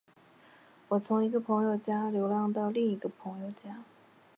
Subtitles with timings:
[0.87, 3.83] 我从一个朋友家流浪到另一个朋友家。